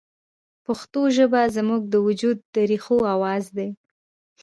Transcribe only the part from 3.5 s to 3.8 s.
دی